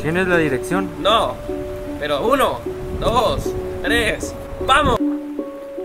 [0.00, 0.90] ¿Tienes la dirección?
[1.00, 1.34] No,
[2.00, 2.58] pero uno,
[2.98, 4.34] dos, tres,
[4.66, 4.98] ¡vamos!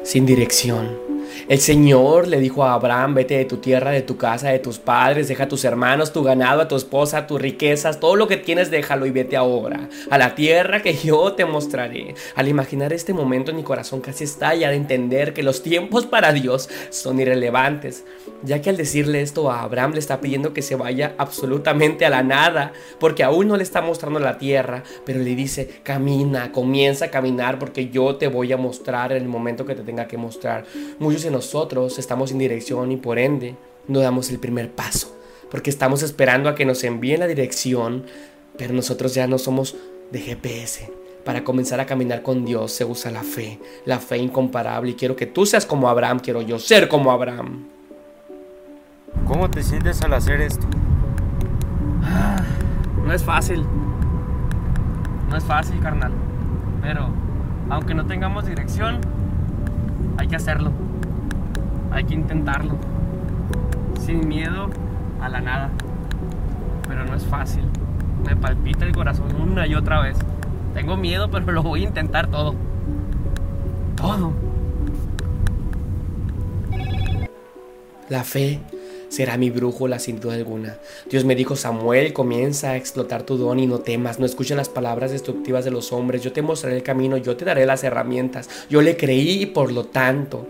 [0.04, 1.07] Sin dirección.
[1.48, 4.80] El Señor le dijo a Abraham, vete de tu tierra, de tu casa, de tus
[4.80, 8.38] padres, deja a tus hermanos, tu ganado, a tu esposa, tus riquezas, todo lo que
[8.38, 12.16] tienes, déjalo y vete ahora a la tierra que yo te mostraré.
[12.36, 16.70] Al imaginar este momento mi corazón casi estalla de entender que los tiempos para Dios
[16.90, 18.04] son irrelevantes,
[18.44, 22.10] ya que al decirle esto a Abraham le está pidiendo que se vaya absolutamente a
[22.10, 27.06] la nada, porque aún no le está mostrando la tierra, pero le dice, camina, comienza
[27.06, 30.18] a caminar porque yo te voy a mostrar en el momento que te tenga que
[30.18, 30.66] mostrar.
[31.00, 33.56] Muchos de nosotros estamos en dirección y por ende
[33.88, 35.14] no damos el primer paso,
[35.52, 38.06] porque estamos esperando a que nos envíen la dirección,
[38.58, 39.76] pero nosotros ya no somos
[40.12, 40.90] de GPS.
[41.26, 45.18] Para comenzar a caminar con Dios se usa la fe, la fe incomparable y quiero
[45.18, 47.68] que tú seas como Abraham, quiero yo ser como Abraham.
[49.28, 50.66] ¿Cómo te sientes al hacer esto?
[53.06, 53.66] No es fácil.
[55.30, 56.14] No es fácil, carnal.
[56.82, 57.10] Pero,
[57.70, 59.02] aunque no tengamos dirección,
[60.18, 60.72] hay que hacerlo.
[61.92, 62.76] Hay que intentarlo.
[64.06, 64.70] Sin miedo
[65.22, 65.70] a la nada.
[66.88, 67.64] Pero no es fácil.
[68.26, 70.18] Me palpita el corazón una y otra vez.
[70.74, 72.56] Tengo miedo, pero lo voy a intentar todo.
[73.96, 74.34] Todo.
[78.10, 78.62] La fe
[79.10, 80.78] será mi brújula sin duda alguna.
[81.10, 84.70] Dios me dijo, Samuel, comienza a explotar tu don y no temas, no escuches las
[84.70, 88.50] palabras destructivas de los hombres, yo te mostraré el camino, yo te daré las herramientas.
[88.70, 90.48] Yo le creí y por lo tanto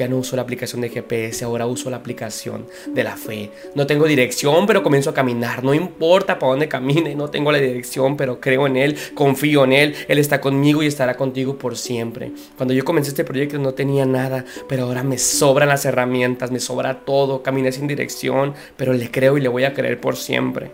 [0.00, 3.50] ya no uso la aplicación de GPS, ahora uso la aplicación de la fe.
[3.74, 5.62] No tengo dirección, pero comienzo a caminar.
[5.62, 9.74] No importa para dónde camine, no tengo la dirección, pero creo en Él, confío en
[9.74, 9.94] Él.
[10.08, 12.32] Él está conmigo y estará contigo por siempre.
[12.56, 16.60] Cuando yo comencé este proyecto no tenía nada, pero ahora me sobran las herramientas, me
[16.60, 17.42] sobra todo.
[17.42, 20.70] Caminé sin dirección, pero le creo y le voy a creer por siempre.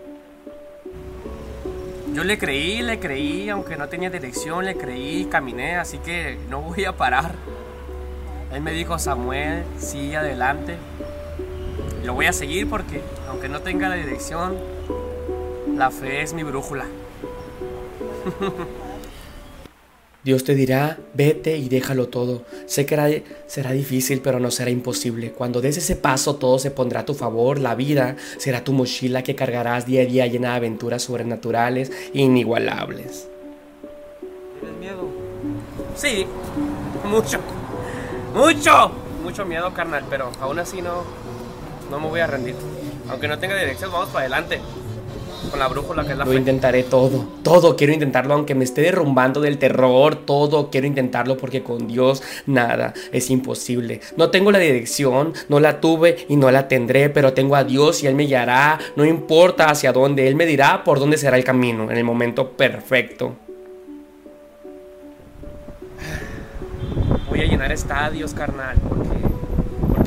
[2.13, 6.61] Yo le creí, le creí, aunque no tenía dirección, le creí, caminé, así que no
[6.61, 7.35] voy a parar.
[8.53, 10.77] Él me dijo, Samuel, sigue adelante.
[12.03, 14.55] Lo voy a seguir porque, aunque no tenga la dirección,
[15.75, 16.85] la fe es mi brújula.
[20.23, 22.43] Dios te dirá, vete y déjalo todo.
[22.65, 25.31] Sé que será difícil, pero no será imposible.
[25.31, 27.59] Cuando des ese paso, todo se pondrá a tu favor.
[27.59, 32.19] La vida será tu mochila que cargarás día a día llena de aventuras sobrenaturales e
[32.19, 33.29] inigualables.
[34.59, 35.07] ¿Tienes miedo?
[35.95, 36.25] Sí,
[37.05, 37.39] mucho.
[38.37, 38.91] Mucho,
[39.23, 41.03] mucho miedo, carnal, pero aún así no,
[41.89, 42.53] no me voy a rendir.
[43.09, 44.59] Aunque no tenga dirección, vamos para adelante.
[45.49, 48.81] Con la brújula que es la Lo intentaré todo, todo quiero intentarlo, aunque me esté
[48.81, 54.01] derrumbando del terror, todo quiero intentarlo porque con Dios nada es imposible.
[54.17, 58.03] No tengo la dirección, no la tuve y no la tendré, pero tengo a Dios
[58.03, 61.43] y Él me guiará, no importa hacia dónde, Él me dirá por dónde será el
[61.43, 63.46] camino, en el momento perfecto.
[67.57, 69.17] Llenar estadios, carnal, porque,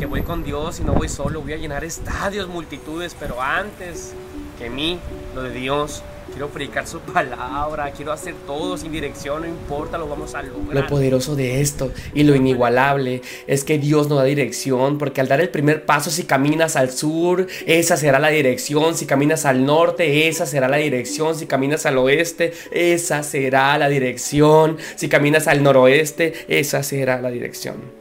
[0.00, 4.14] porque voy con Dios y no voy solo, voy a llenar estadios, multitudes, pero antes
[4.58, 4.98] que mí,
[5.34, 10.08] lo de Dios, quiero predicar su palabra, quiero hacer todo sin dirección, no importa, lo
[10.08, 10.84] vamos a lograr.
[10.84, 15.28] Lo poderoso de esto y lo inigualable es que Dios nos da dirección, porque al
[15.28, 19.66] dar el primer paso, si caminas al sur, esa será la dirección, si caminas al
[19.66, 25.46] norte, esa será la dirección, si caminas al oeste, esa será la dirección, si caminas
[25.46, 27.99] al noroeste, esa será la dirección.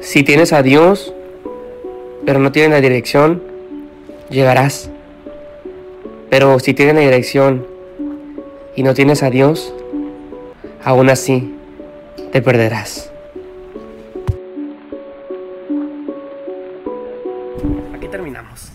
[0.00, 1.12] Si tienes a Dios,
[2.24, 3.42] pero no tienes la dirección,
[4.30, 4.90] llegarás.
[6.30, 7.66] Pero si tienes la dirección
[8.74, 9.74] y no tienes a Dios,
[10.82, 11.54] aún así
[12.32, 13.12] te perderás.
[17.94, 18.72] Aquí terminamos.